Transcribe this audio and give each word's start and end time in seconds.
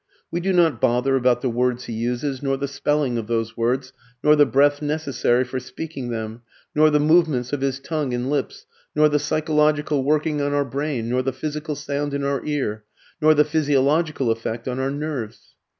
We 0.31 0.39
do 0.39 0.51
not 0.51 0.81
bother 0.81 1.15
about 1.15 1.41
the 1.41 1.49
words 1.51 1.83
he 1.83 1.93
uses, 1.93 2.41
nor 2.41 2.57
the 2.57 2.67
spelling 2.67 3.19
of 3.19 3.27
those 3.27 3.55
words, 3.55 3.93
nor 4.23 4.35
the 4.35 4.47
breath 4.47 4.81
necessary 4.81 5.43
for 5.43 5.59
speaking 5.59 6.09
them, 6.09 6.41
nor 6.73 6.89
the 6.89 6.99
movements 6.99 7.53
of 7.53 7.61
his 7.61 7.79
tongue 7.79 8.11
and 8.11 8.27
lips, 8.27 8.65
nor 8.95 9.09
the 9.09 9.19
psychological 9.19 10.03
working 10.03 10.41
on 10.41 10.55
our 10.55 10.65
brain, 10.65 11.07
nor 11.07 11.21
the 11.21 11.31
physical 11.31 11.75
sound 11.75 12.15
in 12.15 12.23
our 12.23 12.43
ear, 12.45 12.83
nor 13.21 13.35
the 13.35 13.45
physiological 13.45 14.31
effect 14.31 14.67
on 14.67 14.79
our 14.79 14.89
nerves. 14.89 15.53